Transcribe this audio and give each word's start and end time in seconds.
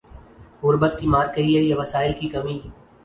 غربت 0.63 0.93
کی 0.99 1.07
مار 1.07 1.27
کہیے 1.35 1.61
یا 1.61 1.75
وسائل 1.79 2.11
کی 2.19 2.29
کمی۔ 2.29 2.59